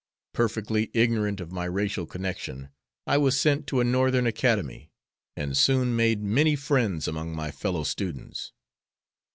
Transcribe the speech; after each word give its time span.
Perfectly 0.33 0.89
ignorant 0.95 1.39
of 1.39 1.51
my 1.51 1.65
racial 1.65 2.07
connection, 2.07 2.69
I 3.05 3.19
was 3.19 3.39
sent 3.39 3.67
to 3.67 3.81
a 3.81 3.83
Northern 3.83 4.25
academy, 4.25 4.89
and 5.35 5.55
soon 5.55 5.95
made 5.95 6.23
many 6.23 6.55
friends 6.55 7.07
among 7.07 7.35
my 7.35 7.51
fellow 7.51 7.83
students. 7.83 8.51